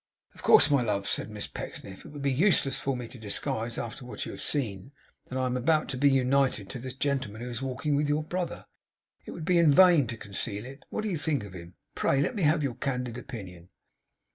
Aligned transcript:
'Of 0.33 0.41
course, 0.41 0.71
my 0.71 0.81
love,' 0.81 1.07
said 1.07 1.29
Miss 1.29 1.45
Pecksniff, 1.45 2.05
'it 2.05 2.07
would 2.07 2.23
be 2.23 2.31
useless 2.33 2.79
for 2.79 2.97
me 2.97 3.07
to 3.07 3.19
disguise, 3.19 3.77
after 3.77 4.03
what 4.03 4.25
you 4.25 4.31
have 4.31 4.41
seen, 4.41 4.93
that 5.29 5.37
I 5.37 5.45
am 5.45 5.55
about 5.55 5.89
to 5.89 5.97
be 5.99 6.09
united 6.09 6.69
to 6.71 6.79
the 6.79 6.89
gentleman 6.89 7.41
who 7.41 7.49
is 7.51 7.61
walking 7.61 7.95
with 7.95 8.09
your 8.09 8.23
brother. 8.23 8.65
It 9.27 9.31
would 9.31 9.45
be 9.45 9.59
in 9.59 9.71
vain 9.71 10.07
to 10.07 10.17
conceal 10.17 10.65
it. 10.65 10.85
What 10.89 11.01
do 11.03 11.09
you 11.11 11.19
think 11.19 11.43
of 11.43 11.53
him? 11.53 11.75
Pray, 11.93 12.19
let 12.19 12.33
me 12.33 12.41
have 12.41 12.63
your 12.63 12.73
candid 12.73 13.15
opinion. 13.15 13.69